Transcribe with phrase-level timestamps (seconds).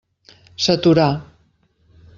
[0.65, 1.07] S'aturà.